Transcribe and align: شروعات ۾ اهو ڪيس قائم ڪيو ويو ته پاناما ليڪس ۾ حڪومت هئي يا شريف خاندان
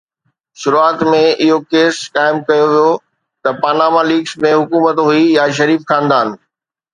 شروعات 0.61 1.01
۾ 1.15 1.19
اهو 1.43 1.57
ڪيس 1.73 1.95
قائم 2.15 2.37
ڪيو 2.47 2.65
ويو 2.71 2.87
ته 3.43 3.49
پاناما 3.61 4.01
ليڪس 4.09 4.33
۾ 4.47 4.51
حڪومت 4.61 4.97
هئي 5.07 5.21
يا 5.37 5.45
شريف 5.61 5.81
خاندان 5.93 6.27